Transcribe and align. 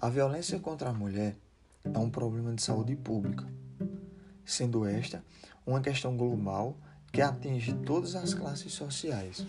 A 0.00 0.08
violência 0.08 0.60
contra 0.60 0.90
a 0.90 0.94
mulher 0.94 1.36
é 1.82 1.98
um 1.98 2.08
problema 2.08 2.54
de 2.54 2.62
saúde 2.62 2.94
pública, 2.94 3.44
sendo 4.44 4.86
esta 4.86 5.24
uma 5.66 5.80
questão 5.80 6.16
global 6.16 6.78
que 7.12 7.20
atinge 7.20 7.74
todas 7.84 8.14
as 8.14 8.32
classes 8.32 8.72
sociais, 8.72 9.44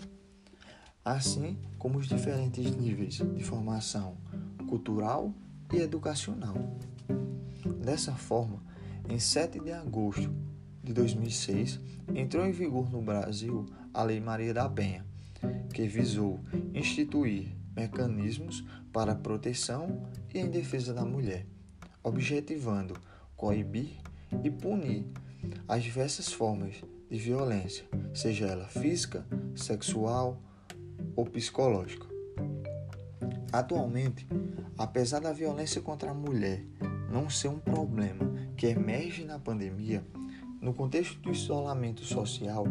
assim 1.04 1.56
como 1.78 1.98
os 1.98 2.08
diferentes 2.08 2.74
níveis 2.74 3.14
de 3.14 3.44
formação 3.44 4.16
cultural 4.68 5.32
e 5.72 5.76
educacional. 5.76 6.56
Dessa 7.84 8.16
forma, 8.16 8.60
em 9.08 9.20
7 9.20 9.60
de 9.60 9.70
agosto 9.70 10.34
de 10.82 10.92
2006, 10.92 11.78
entrou 12.12 12.44
em 12.44 12.50
vigor 12.50 12.90
no 12.90 13.00
Brasil 13.00 13.66
a 13.94 14.02
Lei 14.02 14.18
Maria 14.18 14.52
da 14.52 14.68
Penha, 14.68 15.06
que 15.72 15.86
visou 15.86 16.40
instituir 16.74 17.59
mecanismos 17.74 18.64
para 18.92 19.14
proteção 19.14 20.02
e 20.32 20.38
em 20.38 20.50
defesa 20.50 20.92
da 20.92 21.04
mulher, 21.04 21.46
objetivando 22.02 22.94
coibir 23.36 23.98
e 24.44 24.50
punir 24.50 25.06
as 25.66 25.82
diversas 25.82 26.32
formas 26.32 26.74
de 27.10 27.18
violência, 27.18 27.84
seja 28.14 28.46
ela 28.46 28.66
física, 28.66 29.26
sexual 29.54 30.40
ou 31.16 31.24
psicológica. 31.24 32.06
Atualmente, 33.52 34.26
apesar 34.78 35.20
da 35.20 35.32
violência 35.32 35.80
contra 35.80 36.10
a 36.10 36.14
mulher 36.14 36.64
não 37.10 37.28
ser 37.28 37.48
um 37.48 37.58
problema 37.58 38.30
que 38.56 38.66
emerge 38.66 39.24
na 39.24 39.38
pandemia, 39.38 40.04
no 40.60 40.72
contexto 40.72 41.18
do 41.20 41.32
isolamento 41.32 42.04
social, 42.04 42.64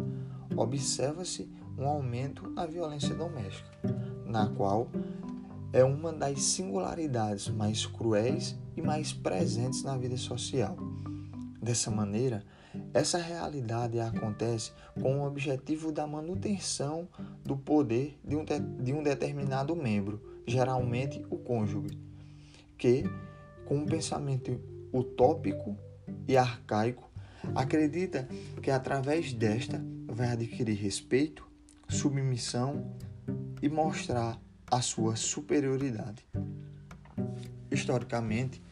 observa-se 0.56 1.50
um 1.76 1.86
aumento 1.86 2.48
na 2.50 2.64
violência 2.64 3.14
doméstica, 3.14 3.68
na 4.30 4.46
qual 4.46 4.88
é 5.72 5.84
uma 5.84 6.12
das 6.12 6.42
singularidades 6.42 7.48
mais 7.48 7.84
cruéis 7.84 8.56
e 8.76 8.82
mais 8.82 9.12
presentes 9.12 9.82
na 9.82 9.96
vida 9.96 10.16
social. 10.16 10.76
Dessa 11.60 11.90
maneira, 11.90 12.44
essa 12.94 13.18
realidade 13.18 13.98
acontece 13.98 14.72
com 15.00 15.20
o 15.20 15.26
objetivo 15.26 15.92
da 15.92 16.06
manutenção 16.06 17.08
do 17.44 17.56
poder 17.56 18.18
de 18.24 18.36
um, 18.36 18.44
de, 18.44 18.92
um 18.92 19.02
determinado 19.02 19.74
membro, 19.76 20.20
geralmente 20.46 21.24
o 21.28 21.36
cônjuge, 21.36 21.98
que, 22.78 23.04
com 23.66 23.78
um 23.78 23.86
pensamento 23.86 24.60
utópico 24.92 25.76
e 26.26 26.36
arcaico, 26.36 27.10
acredita 27.54 28.28
que 28.62 28.70
através 28.70 29.32
desta 29.32 29.82
vai 30.06 30.28
adquirir 30.28 30.76
respeito, 30.76 31.46
submissão 31.88 32.94
e 33.62 33.68
mostrar 33.68 34.40
a 34.70 34.80
sua 34.80 35.16
superioridade. 35.16 36.24
Historicamente, 37.70 38.62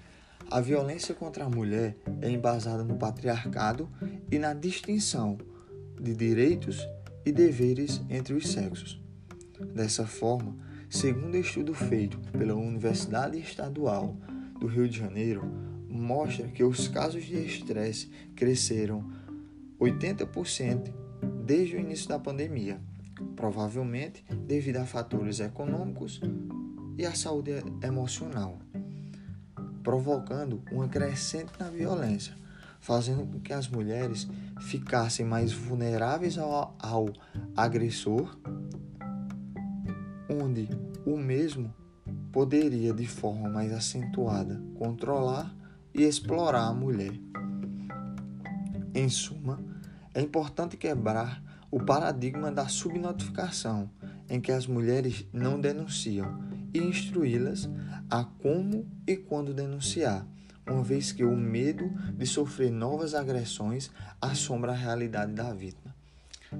a 0.50 0.60
violência 0.60 1.14
contra 1.14 1.44
a 1.44 1.50
mulher 1.50 1.96
é 2.22 2.30
embasada 2.30 2.82
no 2.82 2.96
patriarcado 2.96 3.88
e 4.30 4.38
na 4.38 4.54
distinção 4.54 5.38
de 6.00 6.14
direitos 6.14 6.88
e 7.24 7.32
deveres 7.32 8.00
entre 8.08 8.34
os 8.34 8.48
sexos. 8.48 9.00
Dessa 9.74 10.06
forma, 10.06 10.56
segundo 10.88 11.36
estudo 11.36 11.74
feito 11.74 12.18
pela 12.32 12.54
Universidade 12.54 13.38
Estadual 13.38 14.16
do 14.58 14.66
Rio 14.66 14.88
de 14.88 14.98
Janeiro, 14.98 15.42
mostra 15.88 16.48
que 16.48 16.64
os 16.64 16.88
casos 16.88 17.24
de 17.24 17.36
estresse 17.36 18.08
cresceram 18.34 19.04
80% 19.80 20.92
desde 21.44 21.76
o 21.76 21.80
início 21.80 22.08
da 22.08 22.18
pandemia, 22.18 22.80
provavelmente 23.36 24.24
devido 24.46 24.76
a 24.78 24.84
fatores 24.84 25.40
econômicos 25.40 26.20
e 26.96 27.06
à 27.06 27.14
saúde 27.14 27.52
emocional, 27.82 28.58
provocando 29.82 30.62
uma 30.72 30.88
crescente 30.88 31.52
na 31.58 31.70
violência, 31.70 32.36
fazendo 32.80 33.24
com 33.26 33.40
que 33.40 33.52
as 33.52 33.68
mulheres 33.68 34.28
ficassem 34.60 35.24
mais 35.24 35.52
vulneráveis 35.52 36.36
ao, 36.38 36.76
ao 36.78 37.08
agressor, 37.56 38.36
onde 40.28 40.68
o 41.06 41.16
mesmo 41.16 41.72
poderia 42.32 42.92
de 42.92 43.06
forma 43.06 43.48
mais 43.48 43.72
acentuada 43.72 44.60
controlar 44.76 45.54
e 45.94 46.02
explorar 46.02 46.66
a 46.66 46.74
mulher. 46.74 47.12
Em 48.94 49.08
suma, 49.08 49.60
é 50.14 50.20
importante 50.20 50.76
quebrar 50.76 51.42
o 51.70 51.80
paradigma 51.80 52.50
da 52.50 52.66
subnotificação, 52.68 53.90
em 54.28 54.40
que 54.40 54.52
as 54.52 54.66
mulheres 54.66 55.26
não 55.32 55.60
denunciam, 55.60 56.42
e 56.72 56.78
instruí-las 56.78 57.68
a 58.10 58.24
como 58.24 58.86
e 59.06 59.16
quando 59.16 59.54
denunciar, 59.54 60.26
uma 60.66 60.82
vez 60.82 61.12
que 61.12 61.24
o 61.24 61.36
medo 61.36 61.90
de 62.16 62.26
sofrer 62.26 62.70
novas 62.70 63.14
agressões 63.14 63.90
assombra 64.20 64.72
a 64.72 64.76
realidade 64.76 65.32
da 65.32 65.52
vítima. 65.52 65.94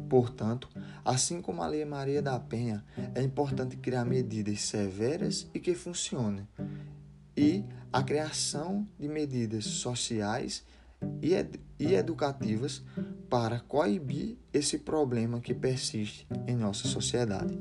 Portanto, 0.09 0.69
assim 1.05 1.41
como 1.41 1.63
a 1.63 1.67
Lei 1.67 1.85
Maria 1.85 2.21
da 2.21 2.39
Penha, 2.39 2.85
é 3.15 3.23
importante 3.23 3.77
criar 3.77 4.05
medidas 4.05 4.61
severas 4.63 5.49
e 5.55 5.59
que 5.59 5.75
funcionem, 5.75 6.47
e 7.37 7.65
a 7.93 8.03
criação 8.03 8.87
de 8.99 9.09
medidas 9.09 9.65
sociais 9.65 10.65
e, 11.23 11.35
ed 11.35 11.61
e 11.79 11.95
educativas 11.95 12.83
para 13.29 13.61
coibir 13.61 14.37
esse 14.53 14.79
problema 14.79 15.41
que 15.41 15.55
persiste 15.55 16.27
em 16.47 16.57
nossa 16.57 16.89
sociedade. 16.89 17.59